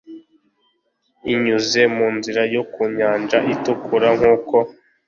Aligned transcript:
unyuze 1.35 1.81
mu 1.95 2.07
nzira 2.17 2.41
yo 2.55 2.63
ku 2.71 2.81
Nyanja 2.97 3.37
Itukura 3.53 4.09
nk’uko 4.17 4.55